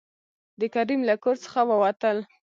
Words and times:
د 0.59 0.61
کريم 0.75 1.01
له 1.09 1.15
کور 1.23 1.35
څخه 1.43 1.61
ووتل. 1.69 2.17